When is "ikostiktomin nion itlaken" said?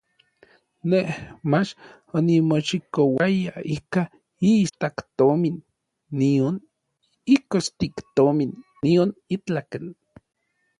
7.37-9.83